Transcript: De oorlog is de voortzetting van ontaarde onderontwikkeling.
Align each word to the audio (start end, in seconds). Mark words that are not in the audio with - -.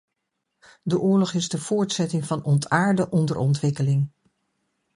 De 0.83 0.99
oorlog 0.99 1.33
is 1.33 1.49
de 1.49 1.57
voortzetting 1.57 2.25
van 2.25 2.43
ontaarde 2.43 3.09
onderontwikkeling. 3.09 4.09